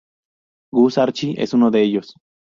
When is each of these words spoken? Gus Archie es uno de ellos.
Gus 0.73 0.97
Archie 0.97 1.35
es 1.37 1.53
uno 1.53 1.69
de 1.69 1.83
ellos. 1.83 2.15